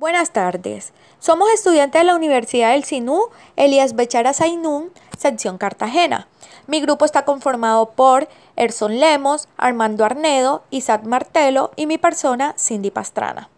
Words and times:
Buenas 0.00 0.30
tardes. 0.30 0.94
Somos 1.18 1.50
estudiantes 1.50 2.00
de 2.00 2.06
la 2.06 2.14
Universidad 2.14 2.70
del 2.70 2.84
Sinú, 2.84 3.24
Elías 3.56 3.94
Bechara 3.94 4.32
Zainún, 4.32 4.90
sección 5.18 5.58
Cartagena. 5.58 6.26
Mi 6.66 6.80
grupo 6.80 7.04
está 7.04 7.26
conformado 7.26 7.90
por 7.90 8.26
Erson 8.56 8.98
Lemos, 8.98 9.46
Armando 9.58 10.06
Arnedo, 10.06 10.62
Isaac 10.70 11.04
Martelo 11.04 11.72
y 11.76 11.84
mi 11.84 11.98
persona, 11.98 12.54
Cindy 12.58 12.90
Pastrana. 12.90 13.50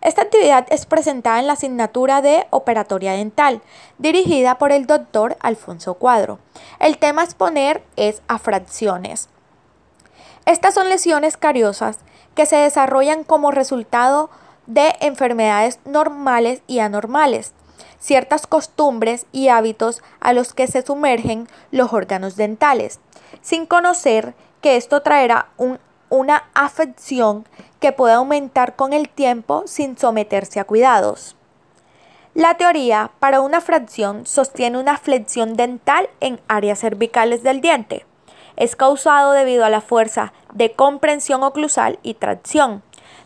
Esta 0.00 0.22
actividad 0.22 0.64
es 0.70 0.86
presentada 0.86 1.40
en 1.40 1.48
la 1.48 1.54
asignatura 1.54 2.22
de 2.22 2.46
Operatoria 2.50 3.14
Dental, 3.14 3.60
dirigida 3.98 4.58
por 4.58 4.70
el 4.70 4.86
doctor 4.86 5.36
Alfonso 5.40 5.94
Cuadro. 5.94 6.38
El 6.78 6.98
tema 6.98 7.22
a 7.22 7.24
exponer 7.24 7.82
es 7.96 8.22
afracciones. 8.28 9.28
Estas 10.46 10.72
son 10.72 10.88
lesiones 10.88 11.36
cariosas 11.36 11.98
que 12.36 12.46
se 12.46 12.54
desarrollan 12.54 13.24
como 13.24 13.50
resultado 13.50 14.28
de 14.28 14.40
enfermedades 15.00 15.80
normales 15.84 16.62
y 16.66 16.78
anormales, 16.78 17.52
ciertas 17.98 18.46
costumbres 18.46 19.26
y 19.32 19.48
hábitos 19.48 20.02
a 20.20 20.32
los 20.32 20.54
que 20.54 20.66
se 20.66 20.82
sumergen 20.82 21.48
los 21.70 21.92
órganos 21.92 22.36
dentales, 22.36 23.00
sin 23.42 23.66
conocer 23.66 24.34
que 24.60 24.76
esto 24.76 25.02
traerá 25.02 25.48
una 26.08 26.44
afección 26.54 27.46
que 27.80 27.92
puede 27.92 28.14
aumentar 28.14 28.76
con 28.76 28.92
el 28.92 29.08
tiempo 29.08 29.64
sin 29.66 29.96
someterse 29.96 30.60
a 30.60 30.64
cuidados. 30.64 31.36
La 32.34 32.56
teoría 32.56 33.10
para 33.18 33.40
una 33.40 33.60
fracción 33.60 34.24
sostiene 34.24 34.78
una 34.78 34.98
flexión 34.98 35.54
dental 35.54 36.08
en 36.20 36.40
áreas 36.46 36.80
cervicales 36.80 37.42
del 37.42 37.60
diente. 37.60 38.06
Es 38.56 38.76
causado 38.76 39.32
debido 39.32 39.64
a 39.64 39.70
la 39.70 39.80
fuerza 39.80 40.32
de 40.52 40.72
comprensión 40.72 41.42
oclusal 41.42 41.98
y 42.02 42.14
tracción 42.14 42.82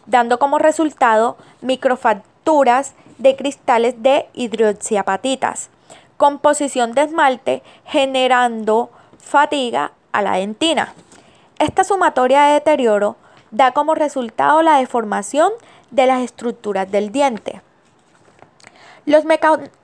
dando 0.06 0.38
como 0.38 0.58
resultado 0.58 1.36
microfacturas 1.60 2.94
de 3.18 3.36
cristales 3.36 4.02
de 4.02 4.26
hidroxiapatitas, 4.34 5.70
composición 6.16 6.92
de 6.92 7.02
esmalte 7.02 7.62
generando 7.84 8.90
fatiga 9.18 9.92
a 10.12 10.22
la 10.22 10.32
dentina. 10.36 10.94
Esta 11.58 11.84
sumatoria 11.84 12.44
de 12.44 12.54
deterioro 12.54 13.16
da 13.50 13.72
como 13.72 13.94
resultado 13.94 14.62
la 14.62 14.78
deformación 14.78 15.52
de 15.90 16.06
las 16.06 16.22
estructuras 16.22 16.90
del 16.90 17.12
diente. 17.12 17.62
Los, 19.06 19.24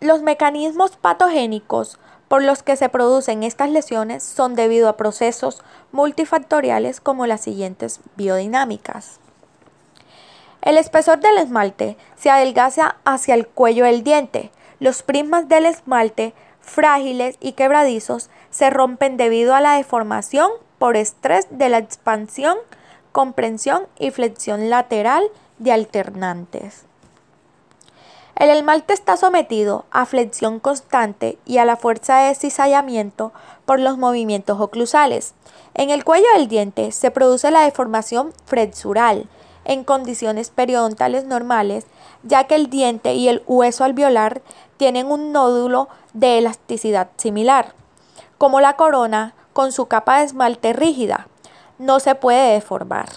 los, 0.01 0.23
mecanismos 0.23 0.97
patogénicos 0.97 1.99
por 2.27 2.43
los 2.43 2.63
que 2.63 2.77
se 2.77 2.89
producen 2.89 3.43
estas 3.43 3.71
lesiones 3.71 4.23
son 4.23 4.55
debido 4.55 4.89
a 4.89 4.97
procesos 4.97 5.63
multifactoriales 5.93 7.01
como 7.01 7.27
las 7.27 7.43
siguientes 7.43 8.01
biodinámicas. 8.17 9.21
El 10.63 10.77
espesor 10.77 11.21
del 11.21 11.39
esmalte 11.39 11.97
se 12.17 12.31
adelgaza 12.31 12.97
hacia 13.05 13.35
el 13.35 13.47
cuello 13.47 13.85
del 13.85 14.05
diente. 14.05 14.51
Los 14.79 15.03
prismas 15.03 15.49
del 15.49 15.67
esmalte, 15.67 16.35
frágiles 16.61 17.37
y 17.41 17.53
quebradizos, 17.53 18.29
se 18.51 18.69
rompen 18.69 19.17
debido 19.17 19.55
a 19.55 19.61
la 19.61 19.77
deformación 19.77 20.51
por 20.79 20.97
estrés 20.97 21.47
de 21.51 21.69
la 21.69 21.79
expansión, 21.79 22.57
comprensión 23.13 23.87
y 23.99 24.11
flexión 24.11 24.71
lateral 24.71 25.25
de 25.59 25.73
alternantes. 25.73 26.85
El 28.37 28.49
esmalte 28.49 28.95
está 28.95 29.19
sometido 29.19 29.85
a 29.91 30.07
flexión 30.07 30.61
constante 30.61 31.39
y 31.45 31.59
a 31.59 31.67
la 31.67 31.77
fuerza 31.77 32.21
de 32.21 32.35
cizallamiento 32.35 33.33
por 33.67 33.79
los 33.79 33.99
movimientos 33.99 34.59
oclusales. 34.61 35.35
En 35.75 35.91
el 35.91 36.05
cuello 36.05 36.27
del 36.35 36.49
diente 36.49 36.91
se 36.93 37.11
produce 37.11 37.51
la 37.51 37.61
deformación 37.61 38.33
flexural, 38.47 39.29
en 39.65 39.85
condiciones 39.85 40.51
periodontales 40.51 41.25
normales, 41.25 41.87
ya 42.23 42.45
que 42.45 42.55
el 42.55 42.71
diente 42.71 43.15
y 43.15 43.29
el 43.29 43.43
hueso 43.47 43.85
alveolar 43.85 44.43
tienen 44.77 45.11
un 45.11 45.33
nódulo 45.33 45.89
de 46.13 46.39
elasticidad 46.39 47.09
similar. 47.17 47.75
Como 48.39 48.61
la 48.61 48.77
corona, 48.77 49.35
con 49.53 49.73
su 49.73 49.87
capa 49.87 50.19
de 50.19 50.25
esmalte 50.25 50.73
rígida, 50.73 51.29
no 51.79 52.01
se 52.01 52.15
puede 52.15 52.53
deformar. 52.53 53.09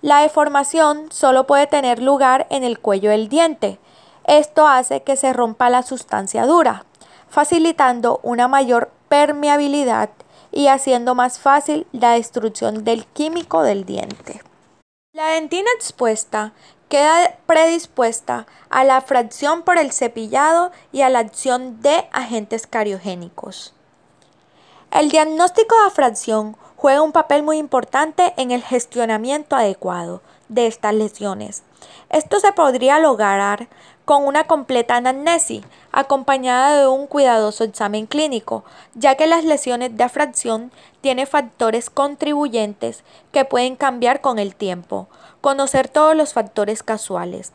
La 0.00 0.20
deformación 0.20 1.10
solo 1.10 1.46
puede 1.46 1.66
tener 1.66 2.00
lugar 2.00 2.46
en 2.50 2.62
el 2.62 2.78
cuello 2.78 3.10
del 3.10 3.28
diente. 3.28 3.78
Esto 4.24 4.66
hace 4.66 5.02
que 5.02 5.16
se 5.16 5.32
rompa 5.32 5.70
la 5.70 5.82
sustancia 5.82 6.46
dura, 6.46 6.84
facilitando 7.28 8.20
una 8.22 8.46
mayor 8.46 8.90
permeabilidad 9.08 10.10
y 10.52 10.68
haciendo 10.68 11.14
más 11.14 11.38
fácil 11.38 11.86
la 11.92 12.12
destrucción 12.12 12.84
del 12.84 13.06
químico 13.06 13.62
del 13.62 13.84
diente. 13.84 14.40
La 15.18 15.30
dentina 15.30 15.68
expuesta 15.74 16.52
queda 16.88 17.38
predispuesta 17.44 18.46
a 18.70 18.84
la 18.84 19.00
fracción 19.00 19.62
por 19.62 19.76
el 19.76 19.90
cepillado 19.90 20.70
y 20.92 21.02
a 21.02 21.08
la 21.10 21.18
acción 21.18 21.82
de 21.82 22.08
agentes 22.12 22.68
cariogénicos. 22.68 23.74
El 24.92 25.10
diagnóstico 25.10 25.74
de 25.82 25.90
fracción 25.90 26.56
juega 26.76 27.02
un 27.02 27.10
papel 27.10 27.42
muy 27.42 27.58
importante 27.58 28.32
en 28.36 28.52
el 28.52 28.62
gestionamiento 28.62 29.56
adecuado 29.56 30.22
de 30.48 30.68
estas 30.68 30.94
lesiones. 30.94 31.64
Esto 32.10 32.38
se 32.38 32.52
podría 32.52 33.00
lograr 33.00 33.66
con 34.08 34.24
una 34.24 34.44
completa 34.44 34.96
anamnesis, 34.96 35.62
acompañada 35.92 36.80
de 36.80 36.86
un 36.86 37.06
cuidadoso 37.06 37.62
examen 37.62 38.06
clínico, 38.06 38.64
ya 38.94 39.16
que 39.16 39.26
las 39.26 39.44
lesiones 39.44 39.98
de 39.98 40.08
fracción 40.08 40.72
tienen 41.02 41.26
factores 41.26 41.90
contribuyentes 41.90 43.04
que 43.32 43.44
pueden 43.44 43.76
cambiar 43.76 44.22
con 44.22 44.38
el 44.38 44.54
tiempo. 44.54 45.08
Conocer 45.42 45.88
todos 45.88 46.16
los 46.16 46.32
factores 46.32 46.82
casuales. 46.82 47.52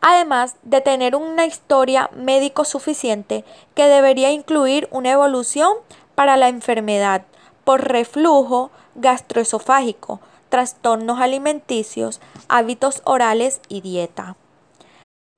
Además 0.00 0.56
de 0.62 0.80
tener 0.80 1.14
una 1.14 1.44
historia 1.44 2.08
médico 2.16 2.64
suficiente 2.64 3.44
que 3.74 3.84
debería 3.84 4.30
incluir 4.30 4.88
una 4.92 5.10
evolución 5.10 5.74
para 6.14 6.38
la 6.38 6.48
enfermedad 6.48 7.26
por 7.64 7.86
reflujo 7.86 8.70
gastroesofágico, 8.94 10.20
trastornos 10.48 11.20
alimenticios, 11.20 12.22
hábitos 12.48 13.02
orales 13.04 13.60
y 13.68 13.82
dieta. 13.82 14.36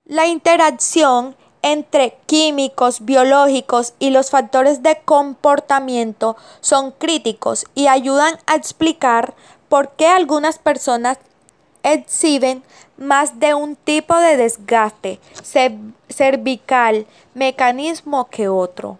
La 0.08 0.28
interacción 0.28 1.34
entre 1.62 2.16
químicos, 2.26 3.04
biológicos 3.04 3.92
y 3.98 4.10
los 4.10 4.30
factores 4.30 4.84
de 4.84 5.00
comportamiento 5.04 6.36
son 6.60 6.92
críticos 6.92 7.66
y 7.74 7.88
ayudan 7.88 8.38
a 8.46 8.54
explicar 8.54 9.34
por 9.68 9.90
qué 9.96 10.06
algunas 10.06 10.58
personas 10.58 11.18
exhiben 11.82 12.62
más 12.96 13.40
de 13.40 13.54
un 13.54 13.74
tipo 13.74 14.16
de 14.16 14.36
desgaste 14.36 15.18
cervical 16.08 17.08
mecanismo 17.34 18.28
que 18.28 18.48
otro. 18.48 18.98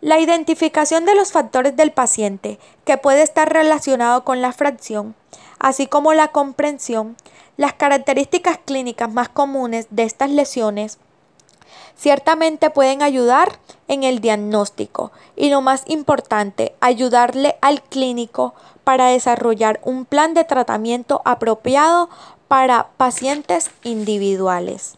La 0.00 0.18
identificación 0.18 1.04
de 1.04 1.14
los 1.14 1.30
factores 1.30 1.76
del 1.76 1.92
paciente 1.92 2.58
que 2.84 2.98
puede 2.98 3.22
estar 3.22 3.52
relacionado 3.52 4.24
con 4.24 4.42
la 4.42 4.50
fracción, 4.50 5.14
así 5.60 5.86
como 5.86 6.12
la 6.12 6.26
comprensión, 6.26 7.16
las 7.56 7.74
características 7.74 8.58
clínicas 8.64 9.12
más 9.12 9.28
comunes 9.28 9.86
de 9.90 10.04
estas 10.04 10.30
lesiones 10.30 10.98
ciertamente 11.96 12.70
pueden 12.70 13.02
ayudar 13.02 13.58
en 13.88 14.02
el 14.02 14.20
diagnóstico 14.20 15.12
y 15.36 15.50
lo 15.50 15.60
más 15.60 15.84
importante, 15.86 16.74
ayudarle 16.80 17.56
al 17.60 17.82
clínico 17.82 18.54
para 18.84 19.06
desarrollar 19.06 19.80
un 19.84 20.04
plan 20.04 20.34
de 20.34 20.44
tratamiento 20.44 21.22
apropiado 21.24 22.08
para 22.48 22.88
pacientes 22.96 23.70
individuales. 23.84 24.96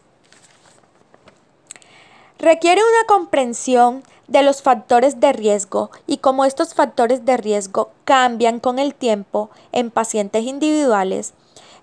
Requiere 2.37 2.81
una 2.81 3.07
comprensión 3.07 4.03
de 4.27 4.41
los 4.41 4.61
factores 4.61 5.19
de 5.19 5.33
riesgo 5.33 5.91
y 6.07 6.17
cómo 6.17 6.45
estos 6.45 6.73
factores 6.73 7.25
de 7.25 7.37
riesgo 7.37 7.91
cambian 8.03 8.59
con 8.59 8.79
el 8.79 8.95
tiempo 8.95 9.49
en 9.71 9.91
pacientes 9.91 10.43
individuales 10.43 11.33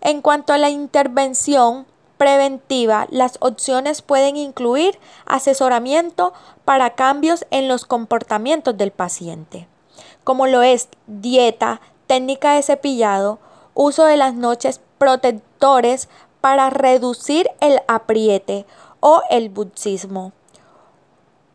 en 0.02 0.20
cuanto 0.20 0.52
a 0.52 0.58
la 0.58 0.68
intervención 0.68 1.86
preventiva, 2.18 3.06
las 3.10 3.38
opciones 3.40 4.02
pueden 4.02 4.36
incluir 4.36 4.98
asesoramiento 5.26 6.32
para 6.64 6.90
cambios 6.90 7.46
en 7.50 7.68
los 7.68 7.84
comportamientos 7.84 8.76
del 8.76 8.90
paciente, 8.90 9.66
como 10.24 10.46
lo 10.46 10.62
es 10.62 10.88
dieta, 11.06 11.80
técnica 12.06 12.54
de 12.54 12.62
cepillado, 12.62 13.38
uso 13.74 14.04
de 14.04 14.16
las 14.16 14.34
noches 14.34 14.80
protectores 14.98 16.08
para 16.40 16.68
reducir 16.68 17.50
el 17.60 17.80
apriete 17.88 18.66
o 19.00 19.22
el 19.30 19.48
buxismo. 19.48 20.32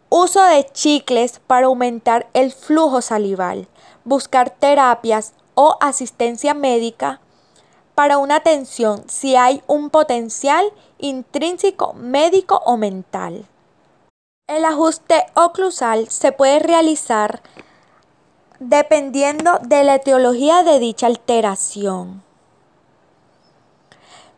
Uso 0.09 0.41
de 0.41 0.65
chicles 0.71 1.41
para 1.45 1.67
aumentar 1.67 2.27
el 2.33 2.53
flujo 2.53 3.01
salival. 3.01 3.67
Buscar 4.05 4.49
terapias 4.49 5.33
o 5.53 5.77
asistencia 5.81 6.53
médica 6.53 7.19
para 7.97 8.19
una 8.19 8.35
atención 8.35 9.01
si 9.09 9.35
hay 9.35 9.63
un 9.65 9.89
potencial 9.89 10.71
intrínseco 10.99 11.93
médico 11.93 12.61
o 12.63 12.77
mental. 12.77 13.47
El 14.47 14.65
ajuste 14.65 15.25
oclusal 15.33 16.07
se 16.07 16.31
puede 16.31 16.59
realizar 16.59 17.41
dependiendo 18.59 19.57
de 19.63 19.83
la 19.83 19.95
etiología 19.95 20.61
de 20.61 20.77
dicha 20.77 21.07
alteración. 21.07 22.26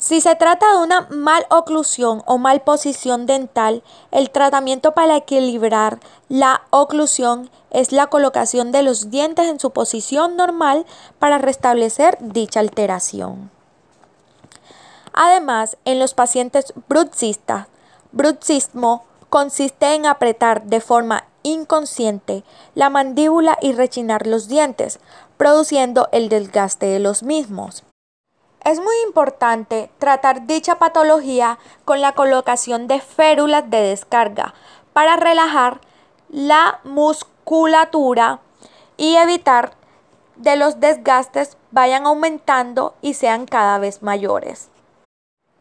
Si 0.02 0.22
se 0.22 0.34
trata 0.36 0.72
de 0.72 0.78
una 0.78 1.08
maloclusión 1.10 2.24
o 2.26 2.38
malposición 2.38 3.26
dental, 3.26 3.84
el 4.12 4.30
tratamiento 4.30 4.94
para 4.94 5.18
equilibrar 5.18 6.00
la 6.30 6.62
oclusión 6.70 7.50
es 7.70 7.92
la 7.92 8.08
colocación 8.08 8.72
de 8.72 8.82
los 8.82 9.12
dientes 9.12 9.50
en 9.50 9.60
su 9.60 9.72
posición 9.72 10.38
normal 10.38 10.86
para 11.20 11.38
restablecer 11.38 12.18
dicha 12.22 12.62
alteración. 12.62 13.52
Además, 15.12 15.76
en 15.84 16.00
los 16.00 16.14
pacientes 16.14 16.74
bruxistas, 16.88 17.68
bruxismo 18.14 19.04
consiste 19.30 19.96
en 19.96 20.06
apretar 20.06 20.64
de 20.64 20.80
forma 20.80 21.26
inconsciente 21.44 22.46
la 22.74 22.90
mandíbula 22.90 23.58
y 23.62 23.74
rechinar 23.74 24.28
los 24.28 24.48
dientes, 24.48 25.02
produciendo 25.36 26.08
el 26.14 26.30
desgaste 26.30 26.86
de 26.86 27.00
los 27.00 27.22
mismos. 27.22 27.84
Es 28.64 28.80
muy 28.80 28.96
importante 29.06 29.90
tratar 30.00 30.46
dicha 30.46 30.80
patología 30.80 31.60
con 31.86 32.02
la 32.02 32.14
colocación 32.14 32.88
de 32.88 33.00
férulas 33.00 33.70
de 33.70 33.82
descarga 33.82 34.54
para 34.94 35.16
relajar 35.16 35.80
la 36.30 36.80
musculatura 36.84 38.40
y 38.98 39.16
evitar 39.16 39.74
de 40.36 40.56
los 40.56 40.80
desgastes 40.80 41.58
vayan 41.72 42.06
aumentando 42.06 42.96
y 43.02 43.14
sean 43.14 43.46
cada 43.46 43.78
vez 43.78 44.02
mayores. 44.04 44.70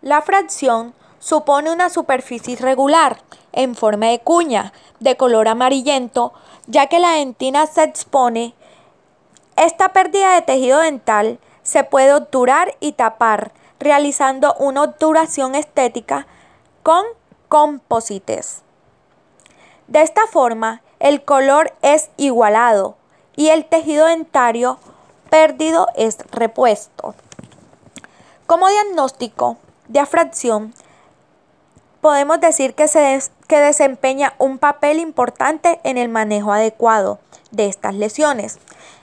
La 0.03 0.23
fracción 0.23 0.95
supone 1.19 1.73
una 1.73 1.91
superficie 1.91 2.55
irregular 2.55 3.19
en 3.53 3.75
forma 3.75 4.07
de 4.07 4.21
cuña 4.21 4.73
de 5.01 5.17
color 5.17 5.49
amarillento 5.49 6.33
ya 6.67 6.87
que 6.87 6.99
la 6.99 7.13
dentina 7.13 7.67
se 7.67 7.83
expone. 7.83 8.55
Esta 9.57 9.93
pérdida 9.93 10.35
de 10.35 10.43
tejido 10.43 10.81
dental 10.81 11.39
se 11.69 11.85
puede 11.85 12.15
obturar 12.15 12.75
y 12.81 12.93
tapar 12.93 13.53
realizando 13.79 14.55
una 14.55 14.85
obturación 14.85 15.55
estética 15.55 16.27
con 16.83 17.05
composites. 17.49 18.63
De 19.87 20.01
esta 20.01 20.27
forma, 20.29 20.81
el 20.99 21.23
color 21.23 21.75
es 21.83 22.09
igualado 22.17 22.97
y 23.37 23.51
el 23.51 23.67
tejido 23.67 24.07
dentario 24.07 24.79
perdido 25.29 25.89
es 25.95 26.17
repuesto. 26.31 27.15
Como 28.47 28.69
diagnóstico 28.69 29.59
de 29.89 30.01
afracción, 30.01 30.73
podemos 32.01 32.41
decir 32.41 32.75
que, 32.75 32.89
se 32.89 33.21
que 33.47 33.61
desempeña 33.61 34.33
un 34.39 34.57
papel 34.57 35.01
importante 35.01 35.81
en 35.85 35.99
el 35.99 36.09
manejo 36.09 36.51
adecuado 36.51 37.19
de 37.51 37.67
estas 37.67 37.95
lesiones. 37.95 38.59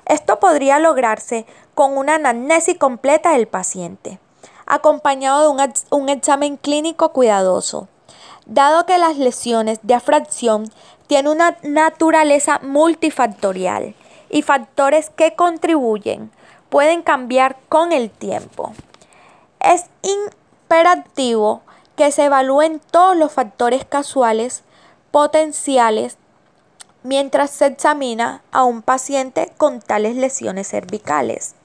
Esto 0.07 0.39
podría 0.39 0.79
lograrse 0.79 1.45
con 1.75 1.97
una 1.97 2.15
anamnesis 2.15 2.77
completa 2.77 3.33
del 3.33 3.47
paciente, 3.47 4.17
acompañado 4.65 5.43
de 5.43 5.73
un, 5.91 6.09
examen 6.09 6.55
clínico 6.57 7.09
cuidadoso. 7.09 7.89
Dado 8.45 8.85
que 8.85 8.97
las 8.97 9.17
lesiones 9.17 9.79
de 9.83 9.93
afracción 9.93 10.71
tienen 11.07 11.31
una 11.31 11.57
naturaleza 11.63 12.59
multifactorial 12.63 13.93
y 14.29 14.41
factores 14.41 15.09
que 15.09 15.35
contribuyen 15.35 16.31
pueden 16.69 17.01
cambiar 17.01 17.57
con 17.69 17.91
el 17.91 18.09
tiempo. 18.09 18.73
Es 19.59 19.85
imperativo 20.01 21.61
que 21.95 22.11
se 22.11 22.25
evalúen 22.25 22.81
todos 22.91 23.17
los 23.17 23.31
factores 23.31 23.85
casuales 23.85 24.63
potenciales 25.11 26.17
mientras 27.03 27.51
se 27.51 27.67
examina 27.67 28.41
a 28.51 28.63
un 28.63 28.81
paciente 28.81 29.51
con 29.57 29.79
tales 29.79 30.15
lesiones 30.15 30.69
cervicales. 30.69 31.55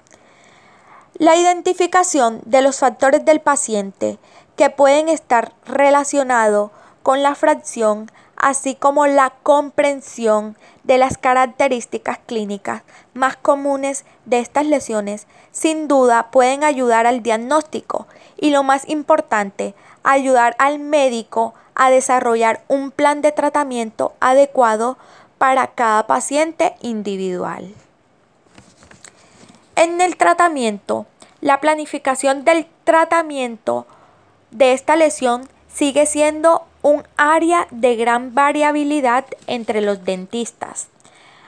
La 1.21 1.37
identificación 1.37 2.41
de 2.47 2.63
los 2.63 2.79
factores 2.79 3.27
del 3.27 3.41
paciente 3.41 4.19
que 4.57 4.71
pueden 4.71 5.11
estar 5.11 5.53
relacionados 5.67 6.71
con 7.03 7.23
la 7.23 7.35
fracción, 7.35 8.11
así 8.37 8.75
como 8.75 9.07
la 9.07 9.35
comprensión 9.43 10.57
de 10.83 10.97
las 10.97 11.19
características 11.19 12.21
clínicas 12.25 12.85
más 13.13 13.37
comunes 13.37 14.07
de 14.25 14.39
estas 14.39 14.65
lesiones, 14.65 15.27
sin 15.53 15.89
duda 15.89 16.31
pueden 16.31 16.65
ayudar 16.65 17.07
al 17.07 17.23
diagnóstico 17.23 18.07
y 18.39 18.49
lo 18.49 18.63
más 18.63 18.89
importante, 18.89 19.75
ayudar 20.03 20.57
al 20.59 20.79
médico 20.79 21.53
a 21.75 21.91
desarrollar 21.91 22.65
un 22.67 22.93
plan 22.93 23.21
de 23.21 23.33
tratamiento 23.33 24.15
adecuado 24.21 24.97
para 25.37 25.67
cada 25.67 26.07
paciente 26.07 26.77
individual. 26.81 27.75
En 29.81 29.99
el 30.03 30.19
tratamiento, 30.19 31.07
la 31.41 31.59
planificación 31.59 32.45
del 32.45 32.67
tratamiento 32.85 33.87
de 34.51 34.75
esta 34.75 34.95
lesión 34.95 35.49
sigue 35.73 36.05
siendo 36.05 36.67
un 36.83 37.03
área 37.17 37.67
de 37.71 37.97
gran 37.97 38.35
variabilidad 38.35 39.25
entre 39.47 39.81
los 39.81 40.05
dentistas. 40.05 40.89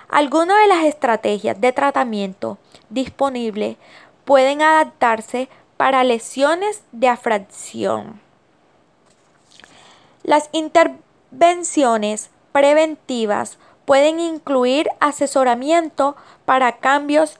Algunas 0.09 0.57
de 0.63 0.67
las 0.67 0.85
estrategias 0.85 1.61
de 1.61 1.75
tratamiento 1.75 2.57
disponibles 2.89 3.77
pueden 4.25 4.63
adaptarse 4.63 5.51
para 5.77 6.03
lesiones 6.03 6.85
de 6.91 7.09
afracción. 7.09 8.19
Las 10.23 10.49
intervenciones 10.53 12.31
preventivas 12.53 13.59
pueden 13.85 14.21
incluir 14.21 14.89
asesoramiento 15.01 16.17
para 16.47 16.79
cambios 16.79 17.39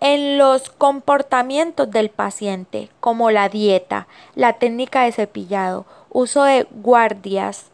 en 0.00 0.38
los 0.38 0.70
comportamientos 0.70 1.90
del 1.90 2.10
paciente, 2.10 2.88
como 3.00 3.30
la 3.30 3.48
dieta, 3.48 4.06
la 4.34 4.54
técnica 4.54 5.02
de 5.02 5.12
cepillado, 5.12 5.86
uso 6.10 6.44
de 6.44 6.66
guardias 6.70 7.66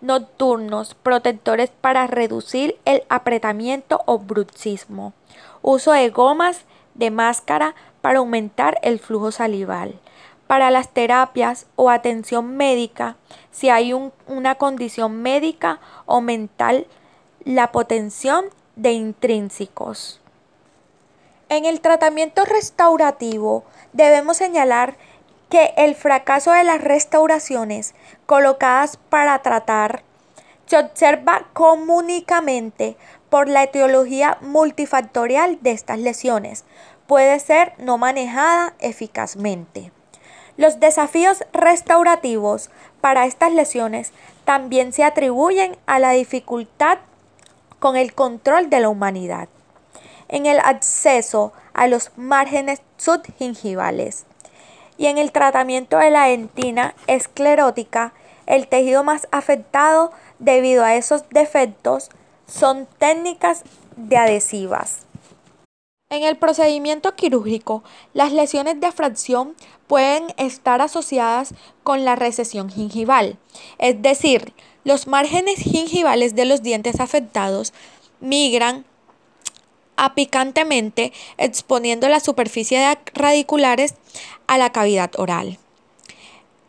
nocturnos, 0.00 0.94
protectores 0.94 1.70
para 1.80 2.06
reducir 2.06 2.78
el 2.84 3.02
apretamiento 3.08 4.02
o 4.06 4.18
bruxismo, 4.18 5.12
uso 5.62 5.92
de 5.92 6.08
gomas 6.10 6.64
de 6.94 7.10
máscara 7.10 7.74
para 8.00 8.18
aumentar 8.18 8.78
el 8.82 8.98
flujo 8.98 9.30
salival. 9.30 9.94
Para 10.46 10.70
las 10.70 10.88
terapias 10.88 11.66
o 11.76 11.90
atención 11.90 12.56
médica, 12.56 13.16
si 13.52 13.68
hay 13.68 13.92
una 13.92 14.56
condición 14.56 15.22
médica 15.22 15.78
o 16.06 16.20
mental, 16.20 16.86
la 17.44 17.70
potenciación 17.70 18.46
de 18.74 18.92
intrínsecos. 18.92 20.20
En 21.50 21.64
el 21.64 21.80
tratamiento 21.80 22.44
restaurativo 22.44 23.64
debemos 23.92 24.36
señalar 24.36 24.96
que 25.48 25.74
el 25.76 25.96
fracaso 25.96 26.52
de 26.52 26.62
las 26.62 26.80
restauraciones 26.80 27.96
colocadas 28.24 28.98
para 29.08 29.36
tratar 29.42 30.04
se 30.66 30.78
observa 30.78 31.48
comunicamente 31.52 32.96
por 33.30 33.48
la 33.48 33.64
etiología 33.64 34.38
multifactorial 34.42 35.58
de 35.60 35.72
estas 35.72 35.98
lesiones. 35.98 36.64
Puede 37.08 37.40
ser 37.40 37.72
no 37.78 37.98
manejada 37.98 38.74
eficazmente. 38.78 39.90
Los 40.56 40.78
desafíos 40.78 41.42
restaurativos 41.52 42.70
para 43.00 43.26
estas 43.26 43.52
lesiones 43.52 44.12
también 44.44 44.92
se 44.92 45.02
atribuyen 45.02 45.76
a 45.86 45.98
la 45.98 46.12
dificultad 46.12 46.98
con 47.80 47.96
el 47.96 48.14
control 48.14 48.70
de 48.70 48.78
la 48.78 48.88
humanidad 48.88 49.48
en 50.30 50.46
el 50.46 50.58
acceso 50.60 51.52
a 51.74 51.86
los 51.86 52.12
márgenes 52.16 52.80
subgingivales. 52.96 54.24
Y 54.96 55.06
en 55.06 55.18
el 55.18 55.32
tratamiento 55.32 55.98
de 55.98 56.10
la 56.10 56.26
dentina 56.26 56.94
esclerótica, 57.06 58.14
el 58.46 58.68
tejido 58.68 59.04
más 59.04 59.28
afectado 59.30 60.12
debido 60.38 60.84
a 60.84 60.94
esos 60.94 61.28
defectos 61.28 62.08
son 62.46 62.86
técnicas 62.98 63.64
de 63.96 64.16
adhesivas. 64.16 65.06
En 66.12 66.24
el 66.24 66.36
procedimiento 66.36 67.14
quirúrgico, 67.14 67.84
las 68.14 68.32
lesiones 68.32 68.80
de 68.80 68.90
fracción 68.90 69.54
pueden 69.86 70.34
estar 70.38 70.80
asociadas 70.80 71.54
con 71.84 72.04
la 72.04 72.16
recesión 72.16 72.68
gingival, 72.68 73.38
es 73.78 74.02
decir, 74.02 74.52
los 74.82 75.06
márgenes 75.06 75.60
gingivales 75.60 76.34
de 76.34 76.46
los 76.46 76.62
dientes 76.62 76.98
afectados 77.00 77.72
migran 78.20 78.84
apicantemente 80.00 81.12
exponiendo 81.36 82.08
la 82.08 82.20
superficie 82.20 82.98
radiculares 83.12 83.94
a 84.46 84.56
la 84.56 84.72
cavidad 84.72 85.10
oral. 85.18 85.58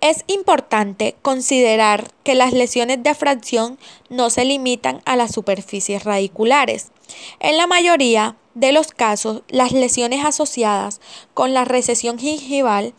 Es 0.01 0.25
importante 0.27 1.15
considerar 1.21 2.11
que 2.25 2.35
las 2.35 2.51
lesiones 2.51 3.01
de 3.03 3.15
fracción 3.15 3.79
no 4.09 4.29
se 4.29 4.43
limitan 4.43 5.01
a 5.05 5.15
las 5.15 5.31
superficies 5.31 6.03
radiculares. 6.03 6.91
En 7.39 7.55
la 7.55 7.67
mayoría 7.67 8.35
de 8.53 8.73
los 8.73 8.91
casos, 8.91 9.43
las 9.47 9.71
lesiones 9.71 10.25
asociadas 10.25 11.00
con 11.33 11.53
la 11.53 11.63
recesión 11.63 12.19
gingival 12.19 12.93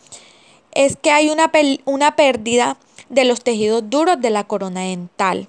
es 0.73 0.95
que 0.95 1.11
hay 1.11 1.29
una, 1.29 1.51
una 1.85 2.15
pérdida 2.15 2.77
de 3.09 3.25
los 3.25 3.41
tejidos 3.43 3.87
duros 3.87 4.19
de 4.19 4.31
la 4.31 4.45
corona 4.45 4.81
dental 4.81 5.47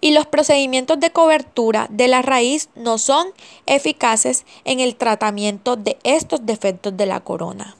y 0.00 0.12
los 0.12 0.26
procedimientos 0.26 1.00
de 1.00 1.10
cobertura 1.10 1.86
de 1.90 2.08
la 2.08 2.22
raíz 2.22 2.70
no 2.74 2.98
son 2.98 3.28
eficaces 3.66 4.44
en 4.64 4.80
el 4.80 4.96
tratamiento 4.96 5.76
de 5.76 5.98
estos 6.04 6.44
defectos 6.46 6.96
de 6.96 7.06
la 7.06 7.20
corona. 7.20 7.76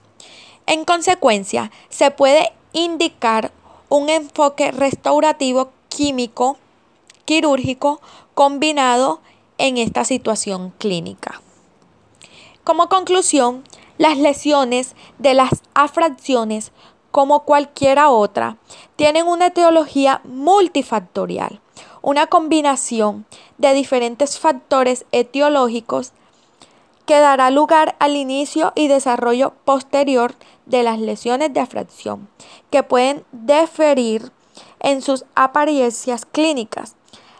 En 0.66 0.84
consecuencia, 0.84 1.70
se 1.88 2.10
puede 2.10 2.52
indicar 2.72 3.52
un 3.88 4.08
enfoque 4.08 4.70
restaurativo 4.70 5.70
químico 5.88 6.58
quirúrgico 7.24 8.00
combinado 8.34 9.20
en 9.58 9.78
esta 9.78 10.04
situación 10.04 10.72
clínica. 10.78 11.40
Como 12.64 12.88
conclusión, 12.88 13.64
las 13.98 14.16
lesiones 14.16 14.94
de 15.18 15.34
las 15.34 15.62
afracciones, 15.74 16.70
como 17.10 17.40
cualquiera 17.40 18.10
otra, 18.10 18.58
tienen 18.96 19.26
una 19.26 19.46
etiología 19.46 20.20
multifactorial, 20.24 21.60
una 22.02 22.26
combinación 22.26 23.26
de 23.56 23.74
diferentes 23.74 24.38
factores 24.38 25.04
etiológicos 25.12 26.12
que 27.06 27.18
dará 27.18 27.50
lugar 27.50 27.96
al 28.00 28.16
inicio 28.16 28.72
y 28.74 28.88
desarrollo 28.88 29.54
posterior 29.64 30.34
de 30.66 30.82
las 30.82 31.00
lesiones 31.00 31.52
de 31.54 31.60
afracción, 31.60 32.28
que 32.70 32.82
pueden 32.82 33.24
diferir 33.32 34.30
en 34.80 35.00
sus 35.00 35.24
apariencias 35.34 36.26
clínicas. 36.26 36.96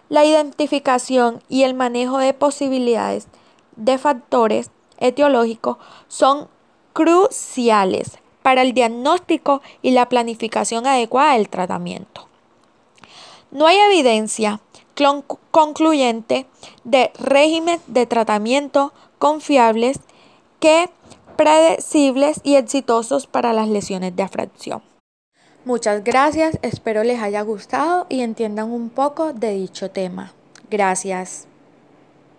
La 0.09 0.25
identificación 0.25 1.43
y 1.51 1.65
el 1.65 1.75
manejo 1.75 2.17
de 2.17 2.33
posibilidades 2.33 3.29
de 3.77 3.99
factores 3.99 4.71
etiológicos 4.99 5.77
son 6.09 6.49
cruciales 6.95 8.19
para 8.49 8.63
el 8.63 8.73
diagnóstico 8.73 9.61
y 9.83 9.91
la 9.91 10.09
planificación 10.09 10.87
adecuada 10.87 11.35
del 11.35 11.51
tratamiento. 11.51 12.29
No 13.51 13.67
hay 13.67 13.77
evidencia 13.77 14.61
concluyente 15.51 16.47
de 16.83 17.13
régimen 17.19 17.79
de 17.89 18.07
tratamiento 18.07 18.95
confiables 19.19 20.01
que 20.61 20.89
predecibles 21.37 22.41
y 22.43 22.55
exitosos 22.55 23.27
para 23.27 23.53
las 23.53 23.69
lesiones 23.69 24.17
de 24.17 24.23
afracción. 24.23 24.81
Muchas 25.67 26.03
gracias, 26.03 26.59
espero 26.63 27.05
les 27.05 27.21
haya 27.21 27.43
gustado 27.43 28.07
y 28.09 28.23
entiendan 28.23 28.73
un 28.73 28.89
poco 28.89 29.35
de 29.35 29.53
dicho 29.53 29.91
tema. 29.91 30.33
Gracias. 30.71 31.48